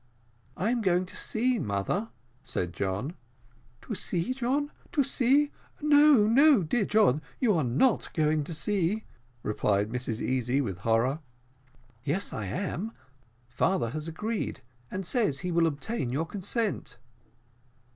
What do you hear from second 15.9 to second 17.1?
your consent."